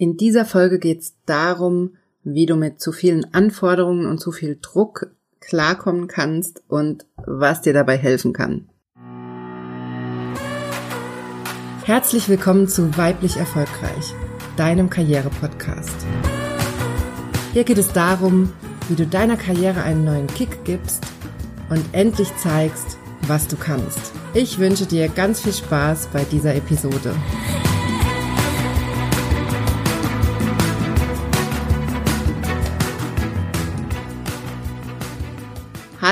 [0.00, 1.90] In dieser Folge geht es darum,
[2.24, 7.74] wie du mit zu vielen Anforderungen und zu viel Druck klarkommen kannst und was dir
[7.74, 8.70] dabei helfen kann.
[11.84, 14.14] Herzlich willkommen zu Weiblich Erfolgreich,
[14.56, 16.06] deinem Karriere-Podcast.
[17.52, 18.54] Hier geht es darum,
[18.88, 21.04] wie du deiner Karriere einen neuen Kick gibst
[21.68, 22.96] und endlich zeigst,
[23.28, 24.12] was du kannst.
[24.32, 27.14] Ich wünsche dir ganz viel Spaß bei dieser Episode.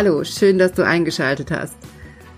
[0.01, 1.77] Hallo, schön, dass du eingeschaltet hast.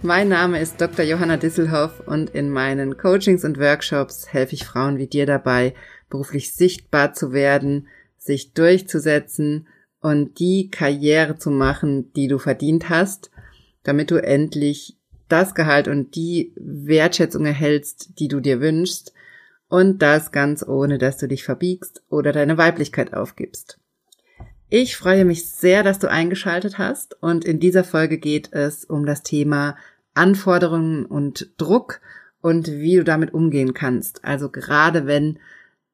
[0.01, 1.05] Mein Name ist Dr.
[1.05, 5.75] Johanna Disselhoff und in meinen Coachings und Workshops helfe ich Frauen wie dir dabei,
[6.09, 9.69] beruflich sichtbar zu werden, sich durchzusetzen
[10.01, 13.31] und die Karriere zu machen, die du verdient hast,
[13.83, 14.97] damit du endlich
[15.29, 19.13] das Gehalt und die Wertschätzung erhältst, die du dir wünschst
[19.69, 23.79] und das ganz ohne, dass du dich verbiegst oder deine Weiblichkeit aufgibst.
[24.73, 29.05] Ich freue mich sehr, dass du eingeschaltet hast und in dieser Folge geht es um
[29.05, 29.75] das Thema
[30.15, 32.01] Anforderungen und Druck
[32.41, 34.25] und wie du damit umgehen kannst.
[34.25, 35.41] Also gerade wenn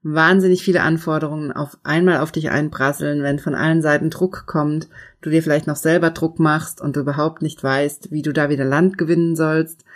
[0.02, 4.90] wahnsinnig viele Anforderungen auf einmal auf dich einprasseln, wenn von allen Seiten Druck kommt,
[5.22, 8.50] du dir vielleicht noch selber Druck machst und du überhaupt nicht weißt, wie du da
[8.50, 9.86] wieder Land gewinnen sollst,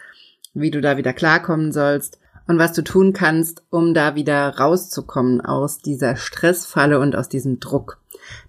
[0.54, 2.19] wie du da wieder klarkommen sollst
[2.50, 7.60] und was du tun kannst, um da wieder rauszukommen aus dieser Stressfalle und aus diesem
[7.60, 8.00] Druck.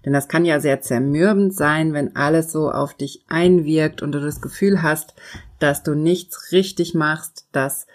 [0.04, 4.20] Denn das kann ja sehr zermürbend sein, wenn alles so auf dich einwirkt und du
[4.20, 5.14] das Gefühl hast,
[5.60, 7.86] dass du nichts richtig machst, dass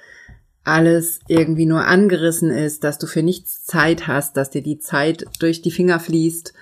[0.64, 5.26] alles irgendwie nur angerissen ist, dass du für nichts Zeit hast, dass dir die Zeit
[5.42, 6.54] durch die Finger fließt.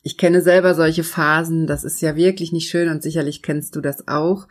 [0.00, 3.82] Ich kenne selber solche Phasen, das ist ja wirklich nicht schön und sicherlich kennst du
[3.82, 4.48] das auch.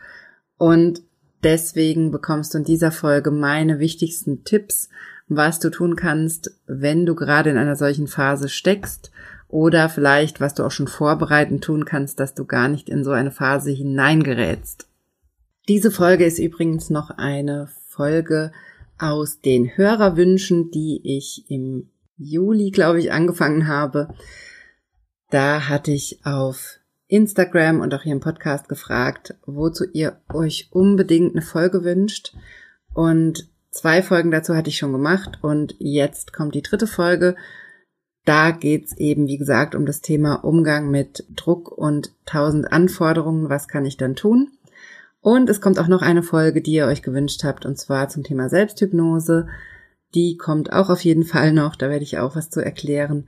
[0.58, 1.02] Und
[1.44, 4.88] deswegen bekommst du in dieser Folge meine wichtigsten Tipps,
[5.28, 9.10] was du tun kannst, wenn du gerade in einer solchen Phase steckst
[9.48, 13.12] oder vielleicht, was du auch schon vorbereitend tun kannst, dass du gar nicht in so
[13.12, 14.88] eine Phase hineingerätst.
[15.68, 18.52] Diese Folge ist übrigens noch eine Folge
[18.98, 24.08] aus den Hörerwünschen, die ich im Juli, glaube ich, angefangen habe.
[25.30, 26.78] Da hatte ich auf
[27.14, 32.34] Instagram und auch hier im Podcast gefragt, wozu ihr euch unbedingt eine Folge wünscht.
[32.92, 37.36] Und zwei Folgen dazu hatte ich schon gemacht und jetzt kommt die dritte Folge
[38.24, 43.50] da geht's eben, wie gesagt, um das Thema Umgang mit Druck und tausend Anforderungen.
[43.50, 44.52] Was kann ich dann tun?
[45.20, 48.22] Und es kommt auch noch eine Folge, die ihr euch gewünscht habt, und zwar zum
[48.22, 49.48] Thema Selbsthypnose.
[50.14, 53.26] Die kommt auch auf jeden Fall noch, da werde ich auch was zu erklären.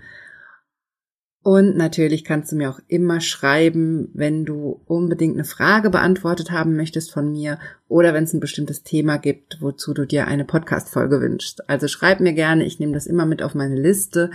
[1.47, 6.75] Und natürlich kannst du mir auch immer schreiben, wenn du unbedingt eine Frage beantwortet haben
[6.75, 11.21] möchtest von mir oder wenn es ein bestimmtes Thema gibt, wozu du dir eine Podcast-Folge
[11.21, 11.71] wünschst.
[11.71, 14.33] Also schreib mir gerne, ich nehme das immer mit auf meine Liste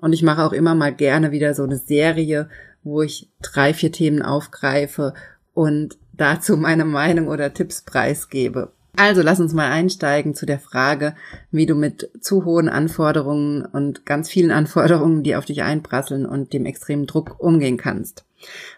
[0.00, 2.48] und ich mache auch immer mal gerne wieder so eine Serie,
[2.82, 5.12] wo ich drei, vier Themen aufgreife
[5.52, 8.72] und dazu meine Meinung oder Tipps preisgebe.
[8.96, 11.14] Also lass uns mal einsteigen zu der Frage,
[11.50, 16.52] wie du mit zu hohen Anforderungen und ganz vielen Anforderungen, die auf dich einprasseln und
[16.52, 18.24] dem extremen Druck umgehen kannst.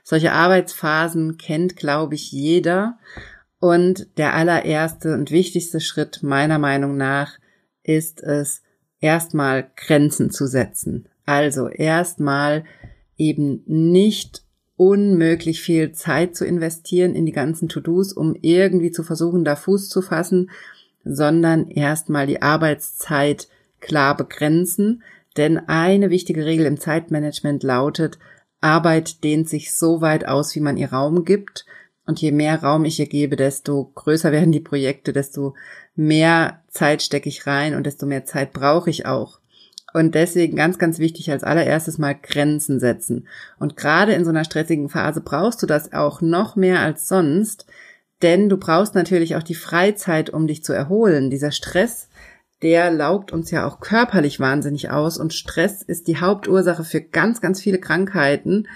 [0.02, 2.98] Solche Arbeitsphasen kennt, glaube ich, jeder.
[3.58, 7.38] Und der allererste und wichtigste Schritt meiner Meinung nach
[7.82, 8.62] ist es,
[9.00, 11.08] erstmal Grenzen zu setzen.
[11.26, 12.64] Also erstmal
[13.16, 14.45] eben nicht
[14.76, 19.88] unmöglich viel Zeit zu investieren in die ganzen To-Dos, um irgendwie zu versuchen, da Fuß
[19.88, 20.50] zu fassen,
[21.04, 23.48] sondern erstmal die Arbeitszeit
[23.80, 25.02] klar begrenzen.
[25.36, 28.18] Denn eine wichtige Regel im Zeitmanagement lautet,
[28.60, 31.66] Arbeit dehnt sich so weit aus, wie man ihr Raum gibt.
[32.06, 35.54] Und je mehr Raum ich ihr gebe, desto größer werden die Projekte, desto
[35.94, 39.40] mehr Zeit stecke ich rein und desto mehr Zeit brauche ich auch.
[39.96, 43.26] Und deswegen ganz, ganz wichtig als allererstes mal Grenzen setzen.
[43.58, 47.64] Und gerade in so einer stressigen Phase brauchst du das auch noch mehr als sonst,
[48.20, 51.30] denn du brauchst natürlich auch die Freizeit, um dich zu erholen.
[51.30, 52.10] Dieser Stress,
[52.60, 57.40] der laugt uns ja auch körperlich wahnsinnig aus und Stress ist die Hauptursache für ganz,
[57.40, 58.68] ganz viele Krankheiten.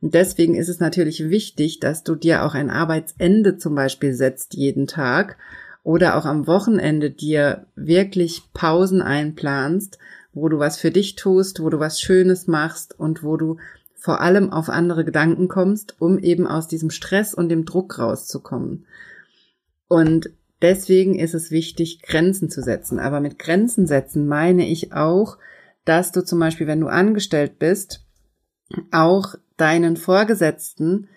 [0.00, 4.54] Und deswegen ist es natürlich wichtig, dass du dir auch ein Arbeitsende zum Beispiel setzt
[4.54, 5.36] jeden Tag
[5.82, 9.98] oder auch am Wochenende dir wirklich Pausen einplanst,
[10.32, 13.58] wo du was für dich tust, wo du was Schönes machst und wo du
[13.94, 18.86] vor allem auf andere Gedanken kommst, um eben aus diesem Stress und dem Druck rauszukommen.
[19.86, 20.30] Und
[20.60, 22.98] deswegen ist es wichtig, Grenzen zu setzen.
[22.98, 25.38] Aber mit Grenzen setzen meine ich auch,
[25.84, 28.04] dass du zum Beispiel, wenn du angestellt bist,
[28.90, 31.08] auch deinen Vorgesetzten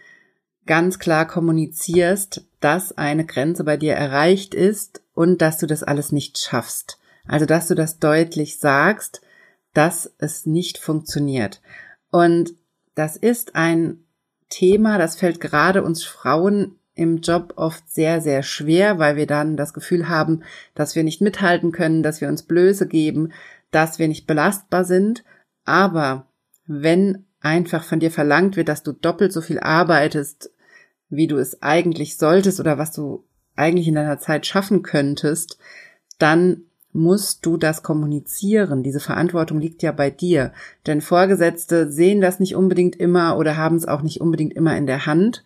[0.65, 6.11] ganz klar kommunizierst, dass eine Grenze bei dir erreicht ist und dass du das alles
[6.11, 6.99] nicht schaffst.
[7.27, 9.21] Also, dass du das deutlich sagst,
[9.73, 11.61] dass es nicht funktioniert.
[12.11, 12.53] Und
[12.95, 14.05] das ist ein
[14.49, 19.57] Thema, das fällt gerade uns Frauen im Job oft sehr, sehr schwer, weil wir dann
[19.57, 20.43] das Gefühl haben,
[20.75, 23.33] dass wir nicht mithalten können, dass wir uns Blöße geben,
[23.71, 25.25] dass wir nicht belastbar sind.
[25.65, 26.27] Aber
[26.65, 30.51] wenn einfach von dir verlangt wird, dass du doppelt so viel arbeitest,
[31.09, 33.25] wie du es eigentlich solltest oder was du
[33.55, 35.57] eigentlich in deiner Zeit schaffen könntest,
[36.17, 36.63] dann
[36.95, 38.81] musst du das kommunizieren.
[38.81, 40.53] Diese Verantwortung liegt ja bei dir.
[40.87, 44.87] Denn Vorgesetzte sehen das nicht unbedingt immer oder haben es auch nicht unbedingt immer in
[44.87, 45.43] der Hand.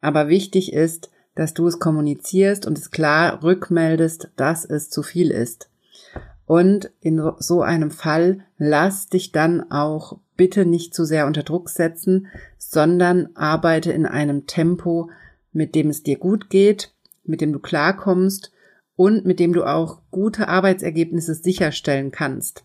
[0.00, 5.30] Aber wichtig ist, dass du es kommunizierst und es klar rückmeldest, dass es zu viel
[5.30, 5.70] ist.
[6.44, 11.70] Und in so einem Fall lass dich dann auch bitte nicht zu sehr unter Druck
[11.70, 12.26] setzen,
[12.58, 15.08] sondern arbeite in einem Tempo,
[15.52, 16.92] mit dem es dir gut geht,
[17.24, 18.52] mit dem du klarkommst
[19.02, 22.62] und mit dem du auch gute Arbeitsergebnisse sicherstellen kannst.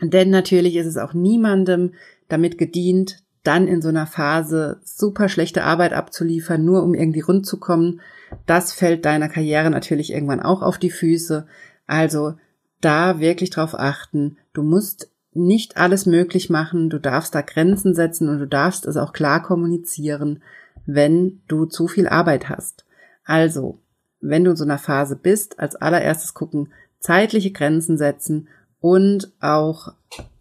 [0.00, 1.92] Denn natürlich ist es auch niemandem
[2.26, 7.44] damit gedient, dann in so einer Phase super schlechte Arbeit abzuliefern, nur um irgendwie rund
[7.44, 8.00] zu kommen.
[8.46, 11.46] Das fällt deiner Karriere natürlich irgendwann auch auf die Füße.
[11.86, 12.32] Also
[12.80, 14.38] da wirklich drauf achten.
[14.54, 16.88] Du musst nicht alles möglich machen.
[16.88, 20.42] Du darfst da Grenzen setzen und du darfst es auch klar kommunizieren,
[20.86, 22.86] wenn du zu viel Arbeit hast.
[23.26, 23.80] Also
[24.20, 28.48] wenn du in so einer Phase bist, als allererstes gucken, zeitliche Grenzen setzen
[28.80, 29.92] und auch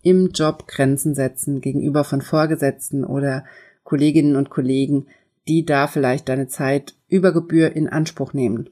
[0.01, 3.45] im Job Grenzen setzen gegenüber von Vorgesetzten oder
[3.83, 5.07] Kolleginnen und Kollegen,
[5.47, 8.69] die da vielleicht deine Zeit über Gebühr in Anspruch nehmen.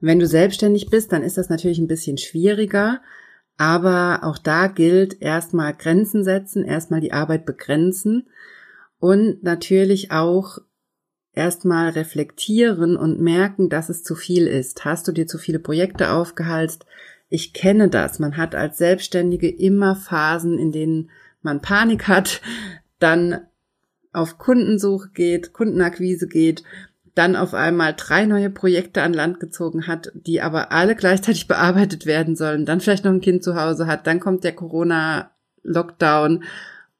[0.00, 3.00] Wenn du selbstständig bist, dann ist das natürlich ein bisschen schwieriger,
[3.58, 8.28] aber auch da gilt erstmal Grenzen setzen, erstmal die Arbeit begrenzen
[8.98, 10.58] und natürlich auch
[11.32, 14.84] erstmal reflektieren und merken, dass es zu viel ist.
[14.84, 16.86] Hast du dir zu viele Projekte aufgehalst?
[17.28, 18.18] Ich kenne das.
[18.18, 21.10] Man hat als Selbstständige immer Phasen, in denen
[21.42, 22.42] man Panik hat,
[22.98, 23.40] dann
[24.12, 26.64] auf Kundensuche geht, Kundenakquise geht,
[27.14, 32.06] dann auf einmal drei neue Projekte an Land gezogen hat, die aber alle gleichzeitig bearbeitet
[32.06, 36.44] werden sollen, dann vielleicht noch ein Kind zu Hause hat, dann kommt der Corona-Lockdown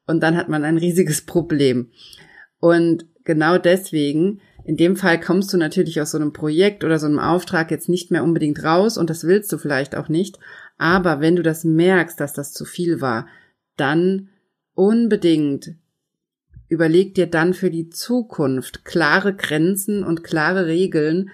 [0.07, 1.91] und dann hat man ein riesiges Problem.
[2.59, 7.07] Und genau deswegen, in dem Fall kommst du natürlich aus so einem Projekt oder so
[7.07, 10.39] einem Auftrag jetzt nicht mehr unbedingt raus und das willst du vielleicht auch nicht.
[10.77, 13.27] Aber wenn du das merkst, dass das zu viel war,
[13.77, 14.29] dann
[14.73, 15.75] unbedingt
[16.69, 21.29] überleg dir dann für die Zukunft klare Grenzen und klare Regeln,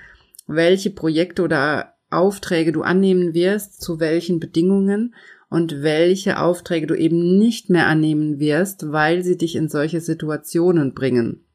[0.47, 5.13] welche Projekte oder Aufträge du annehmen wirst, zu welchen Bedingungen
[5.49, 10.93] und welche Aufträge du eben nicht mehr annehmen wirst, weil sie dich in solche Situationen
[10.93, 11.46] bringen.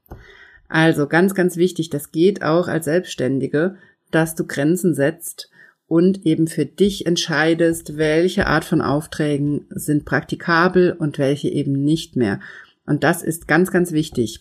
[0.72, 3.76] Also ganz, ganz wichtig, das geht auch als Selbstständige,
[4.10, 5.50] dass du Grenzen setzt
[5.86, 12.16] und eben für dich entscheidest, welche Art von Aufträgen sind praktikabel und welche eben nicht
[12.16, 12.40] mehr.
[12.86, 14.40] Und das ist ganz, ganz wichtig.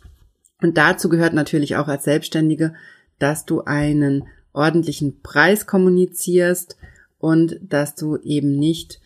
[0.62, 2.76] Und dazu gehört natürlich auch als Selbstständige,
[3.20, 4.24] dass du einen
[4.54, 6.78] ordentlichen Preis kommunizierst
[7.20, 9.02] und dass du eben nicht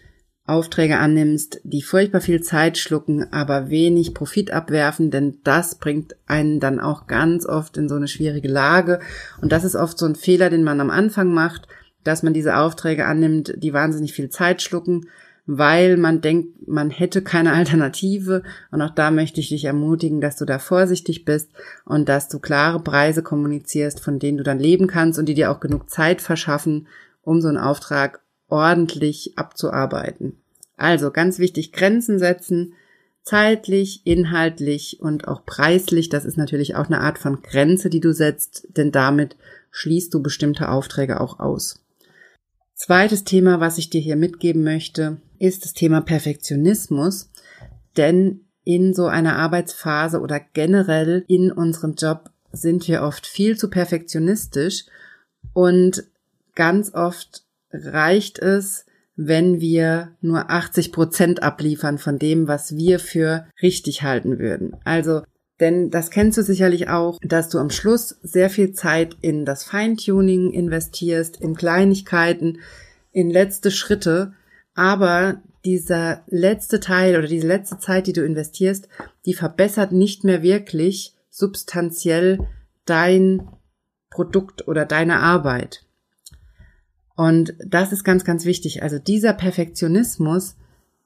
[0.47, 6.59] Aufträge annimmst, die furchtbar viel Zeit schlucken, aber wenig Profit abwerfen, denn das bringt einen
[6.59, 8.99] dann auch ganz oft in so eine schwierige Lage.
[9.41, 11.67] Und das ist oft so ein Fehler, den man am Anfang macht,
[12.03, 15.07] dass man diese Aufträge annimmt, die wahnsinnig viel Zeit schlucken,
[15.47, 18.43] weil man denkt, man hätte keine Alternative.
[18.69, 21.49] Und auch da möchte ich dich ermutigen, dass du da vorsichtig bist
[21.85, 25.49] und dass du klare Preise kommunizierst, von denen du dann leben kannst und die dir
[25.49, 26.87] auch genug Zeit verschaffen,
[27.23, 30.37] um so einen Auftrag ordentlich abzuarbeiten.
[30.77, 32.73] Also ganz wichtig, Grenzen setzen,
[33.23, 36.09] zeitlich, inhaltlich und auch preislich.
[36.09, 39.35] Das ist natürlich auch eine Art von Grenze, die du setzt, denn damit
[39.71, 41.79] schließt du bestimmte Aufträge auch aus.
[42.75, 47.29] Zweites Thema, was ich dir hier mitgeben möchte, ist das Thema Perfektionismus.
[47.97, 53.69] Denn in so einer Arbeitsphase oder generell in unserem Job sind wir oft viel zu
[53.69, 54.85] perfektionistisch
[55.53, 56.03] und
[56.55, 57.44] ganz oft
[57.83, 64.39] reicht es, wenn wir nur 80 Prozent abliefern von dem, was wir für richtig halten
[64.39, 64.75] würden.
[64.83, 65.21] Also,
[65.59, 69.63] denn das kennst du sicherlich auch, dass du am Schluss sehr viel Zeit in das
[69.63, 72.59] Feintuning investierst, in Kleinigkeiten,
[73.11, 74.33] in letzte Schritte,
[74.73, 78.89] aber dieser letzte Teil oder diese letzte Zeit, die du investierst,
[79.25, 82.39] die verbessert nicht mehr wirklich substanziell
[82.85, 83.47] dein
[84.09, 85.84] Produkt oder deine Arbeit.
[87.15, 88.83] Und das ist ganz, ganz wichtig.
[88.83, 90.57] Also dieser Perfektionismus,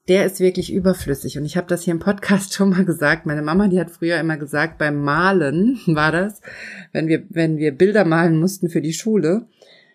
[0.08, 1.38] der ist wirklich überflüssig.
[1.38, 3.26] Und ich habe das hier im Podcast schon mal gesagt.
[3.26, 6.40] Meine Mama, die hat früher immer gesagt, beim Malen war das,
[6.92, 9.46] wenn wir, wenn wir Bilder malen mussten für die Schule,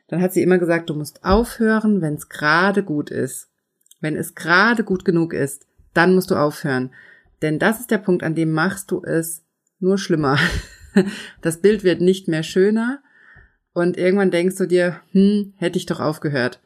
[0.07, 3.49] dann hat sie immer gesagt, du musst aufhören, wenn es gerade gut ist.
[4.01, 6.91] Wenn es gerade gut genug ist, dann musst du aufhören.
[7.41, 9.43] Denn das ist der Punkt, an dem machst du es
[9.79, 10.37] nur schlimmer.
[11.41, 13.03] Das Bild wird nicht mehr schöner
[13.75, 16.61] und irgendwann denkst du dir, hm, hätte ich doch aufgehört.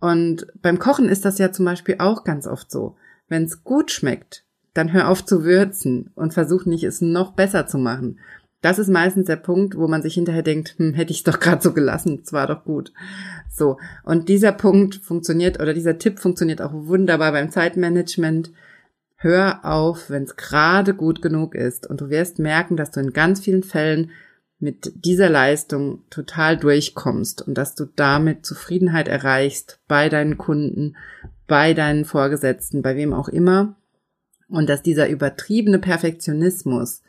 [0.00, 2.96] Und beim Kochen ist das ja zum Beispiel auch ganz oft so.
[3.28, 7.68] Wenn es gut schmeckt, dann hör auf zu würzen und versuch nicht, es noch besser
[7.68, 8.18] zu machen.
[8.60, 11.38] Das ist meistens der Punkt, wo man sich hinterher denkt, hm, hätte ich es doch
[11.38, 12.92] gerade so gelassen, es war doch gut.
[13.48, 18.50] So, und dieser Punkt funktioniert oder dieser Tipp funktioniert auch wunderbar beim Zeitmanagement.
[19.14, 23.12] Hör auf, wenn es gerade gut genug ist und du wirst merken, dass du in
[23.12, 24.10] ganz vielen Fällen
[24.60, 30.96] mit dieser Leistung total durchkommst und dass du damit Zufriedenheit erreichst bei deinen Kunden,
[31.46, 33.76] bei deinen Vorgesetzten, bei wem auch immer
[34.48, 37.02] und dass dieser übertriebene Perfektionismus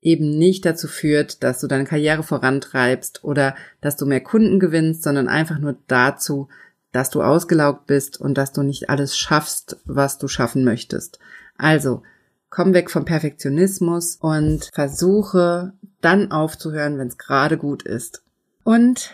[0.00, 5.02] eben nicht dazu führt, dass du deine Karriere vorantreibst oder dass du mehr Kunden gewinnst,
[5.02, 6.48] sondern einfach nur dazu,
[6.92, 11.18] dass du ausgelaugt bist und dass du nicht alles schaffst, was du schaffen möchtest.
[11.56, 12.02] Also,
[12.50, 18.22] komm weg vom Perfektionismus und versuche dann aufzuhören, wenn es gerade gut ist.
[18.64, 19.12] Und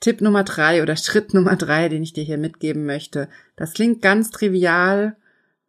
[0.00, 4.02] Tipp Nummer drei oder Schritt Nummer drei, den ich dir hier mitgeben möchte, das klingt
[4.02, 5.16] ganz trivial,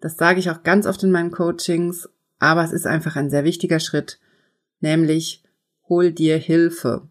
[0.02, 3.46] das sage ich auch ganz oft in meinen Coachings, aber es ist einfach ein sehr
[3.46, 4.20] wichtiger Schritt
[4.84, 5.42] nämlich
[5.90, 7.08] hol dir Hilfe.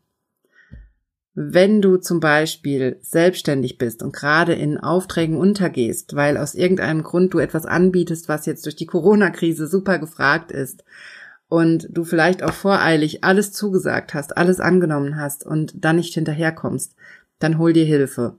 [1.34, 7.32] Wenn du zum Beispiel selbstständig bist und gerade in Aufträgen untergehst, weil aus irgendeinem Grund
[7.32, 10.84] du etwas anbietest, was jetzt durch die Corona-Krise super gefragt ist
[11.48, 16.94] und du vielleicht auch voreilig alles zugesagt hast, alles angenommen hast und dann nicht hinterherkommst,
[17.38, 18.36] dann hol dir Hilfe.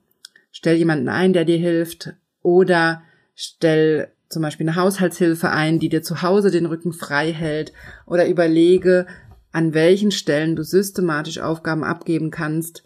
[0.51, 3.01] Stell jemanden ein, der dir hilft oder
[3.33, 7.73] stell zum Beispiel eine Haushaltshilfe ein, die dir zu Hause den Rücken frei hält
[8.05, 9.07] oder überlege,
[9.53, 12.83] an welchen Stellen du systematisch Aufgaben abgeben kannst,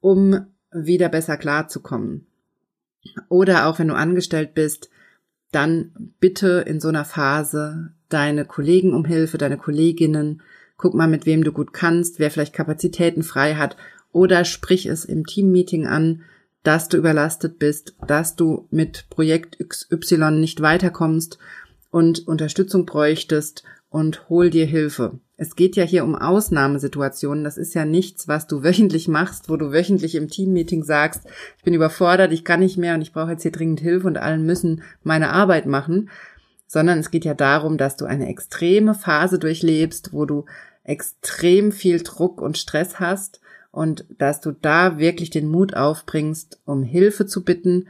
[0.00, 2.26] um wieder besser klarzukommen.
[3.28, 4.90] Oder auch wenn du angestellt bist,
[5.50, 10.42] dann bitte in so einer Phase deine Kollegen um Hilfe, deine Kolleginnen,
[10.76, 13.76] guck mal, mit wem du gut kannst, wer vielleicht Kapazitäten frei hat,
[14.12, 16.22] oder sprich es im Teammeeting an,
[16.62, 21.38] dass du überlastet bist, dass du mit Projekt XY nicht weiterkommst
[21.90, 25.18] und Unterstützung bräuchtest und hol dir Hilfe.
[25.42, 27.42] Es geht ja hier um Ausnahmesituationen.
[27.42, 31.22] Das ist ja nichts, was du wöchentlich machst, wo du wöchentlich im Teammeeting sagst,
[31.58, 34.18] ich bin überfordert, ich kann nicht mehr und ich brauche jetzt hier dringend Hilfe und
[34.18, 36.10] allen müssen meine Arbeit machen,
[36.68, 40.44] sondern es geht ja darum, dass du eine extreme Phase durchlebst, wo du
[40.84, 43.40] extrem viel Druck und Stress hast
[43.72, 47.88] und dass du da wirklich den Mut aufbringst, um Hilfe zu bitten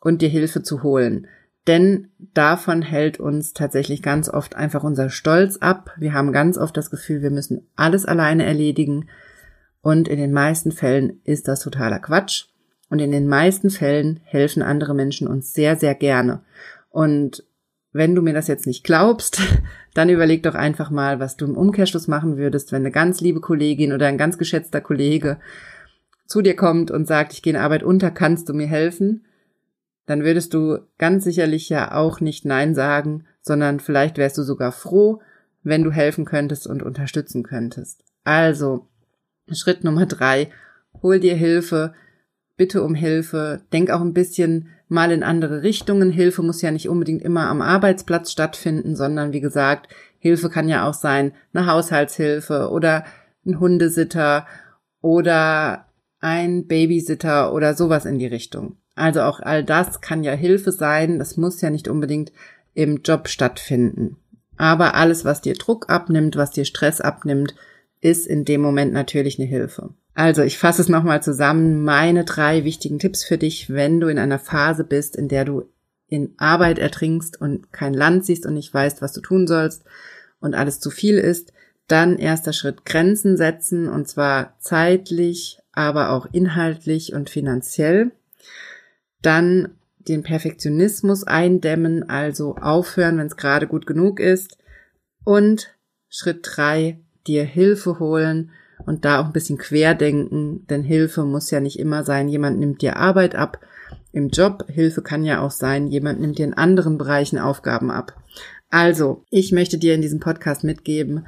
[0.00, 1.28] und dir Hilfe zu holen.
[1.68, 5.90] Denn davon hält uns tatsächlich ganz oft einfach unser Stolz ab.
[5.98, 9.10] Wir haben ganz oft das Gefühl, wir müssen alles alleine erledigen.
[9.82, 12.46] Und in den meisten Fällen ist das totaler Quatsch.
[12.88, 16.40] Und in den meisten Fällen helfen andere Menschen uns sehr, sehr gerne.
[16.88, 17.44] Und
[17.92, 19.42] wenn du mir das jetzt nicht glaubst,
[19.94, 23.40] dann überleg doch einfach mal, was du im Umkehrschluss machen würdest, wenn eine ganz liebe
[23.40, 25.38] Kollegin oder ein ganz geschätzter Kollege
[26.24, 29.26] zu dir kommt und sagt, ich gehe in Arbeit unter, kannst du mir helfen?
[30.08, 34.72] Dann würdest du ganz sicherlich ja auch nicht Nein sagen, sondern vielleicht wärst du sogar
[34.72, 35.20] froh,
[35.62, 38.04] wenn du helfen könntest und unterstützen könntest.
[38.24, 38.88] Also,
[39.52, 40.50] Schritt Nummer drei,
[41.02, 41.92] hol dir Hilfe,
[42.56, 46.10] bitte um Hilfe, denk auch ein bisschen mal in andere Richtungen.
[46.10, 50.88] Hilfe muss ja nicht unbedingt immer am Arbeitsplatz stattfinden, sondern wie gesagt, Hilfe kann ja
[50.88, 53.04] auch sein, eine Haushaltshilfe oder
[53.44, 54.46] ein Hundesitter
[55.02, 55.84] oder
[56.20, 58.78] ein Babysitter oder sowas in die Richtung.
[58.98, 61.18] Also auch all das kann ja Hilfe sein.
[61.18, 62.32] Das muss ja nicht unbedingt
[62.74, 64.16] im Job stattfinden.
[64.56, 67.54] Aber alles, was dir Druck abnimmt, was dir Stress abnimmt,
[68.00, 69.90] ist in dem Moment natürlich eine Hilfe.
[70.14, 71.84] Also ich fasse es nochmal zusammen.
[71.84, 75.68] Meine drei wichtigen Tipps für dich, wenn du in einer Phase bist, in der du
[76.08, 79.84] in Arbeit ertrinkst und kein Land siehst und nicht weißt, was du tun sollst
[80.40, 81.52] und alles zu viel ist,
[81.86, 88.10] dann erster Schritt Grenzen setzen und zwar zeitlich, aber auch inhaltlich und finanziell.
[89.22, 89.70] Dann
[90.08, 94.56] den Perfektionismus eindämmen, also aufhören, wenn es gerade gut genug ist.
[95.24, 95.74] Und
[96.08, 98.50] Schritt drei, dir Hilfe holen
[98.86, 102.80] und da auch ein bisschen querdenken, denn Hilfe muss ja nicht immer sein, jemand nimmt
[102.80, 103.60] dir Arbeit ab
[104.12, 104.64] im Job.
[104.68, 108.14] Hilfe kann ja auch sein, jemand nimmt dir in anderen Bereichen Aufgaben ab.
[108.70, 111.26] Also, ich möchte dir in diesem Podcast mitgeben,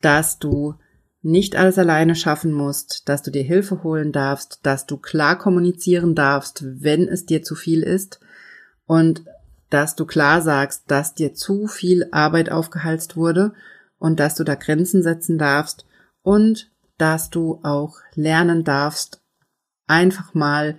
[0.00, 0.74] dass du
[1.22, 6.14] nicht alles alleine schaffen musst, dass du dir Hilfe holen darfst, dass du klar kommunizieren
[6.14, 8.20] darfst, wenn es dir zu viel ist
[8.86, 9.24] und
[9.68, 13.52] dass du klar sagst, dass dir zu viel Arbeit aufgehalst wurde
[13.98, 15.84] und dass du da Grenzen setzen darfst
[16.22, 19.22] und dass du auch lernen darfst,
[19.86, 20.78] einfach mal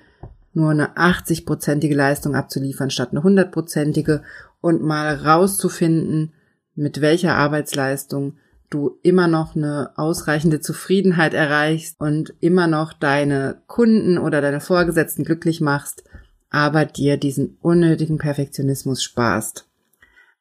[0.54, 4.22] nur eine 80-prozentige Leistung abzuliefern statt eine 100-prozentige
[4.60, 6.34] und mal rauszufinden,
[6.76, 8.38] mit welcher Arbeitsleistung
[8.72, 15.24] du immer noch eine ausreichende Zufriedenheit erreichst und immer noch deine Kunden oder deine Vorgesetzten
[15.24, 16.04] glücklich machst,
[16.50, 19.68] aber dir diesen unnötigen Perfektionismus sparst.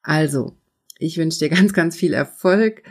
[0.02, 0.56] Also,
[0.98, 2.82] ich wünsche dir ganz, ganz viel Erfolg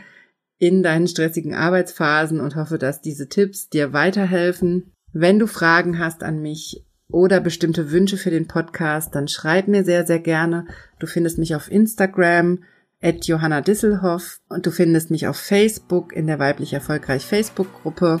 [0.58, 4.92] in deinen stressigen Arbeitsphasen und hoffe, dass diese Tipps dir weiterhelfen.
[5.12, 9.84] Wenn du Fragen hast an mich oder bestimmte Wünsche für den Podcast, dann schreib mir
[9.84, 10.66] sehr, sehr gerne.
[10.98, 12.62] Du findest mich auf Instagram
[13.02, 18.20] at Johanna Disselhoff und du findest mich auf Facebook in der weiblich erfolgreich Facebook-Gruppe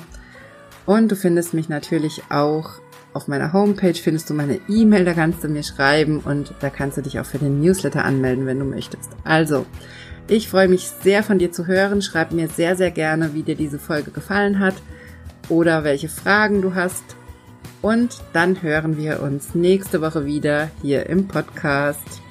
[0.86, 2.80] und du findest mich natürlich auch
[3.12, 6.96] auf meiner Homepage findest du meine E-Mail, da kannst du mir schreiben und da kannst
[6.96, 9.10] du dich auch für den Newsletter anmelden, wenn du möchtest.
[9.24, 9.66] Also,
[10.28, 12.02] ich freue mich sehr von dir zu hören.
[12.02, 14.76] Schreib mir sehr, sehr gerne, wie dir diese Folge gefallen hat
[15.48, 17.02] oder welche Fragen du hast.
[17.82, 22.22] Und dann hören wir uns nächste Woche wieder hier im Podcast.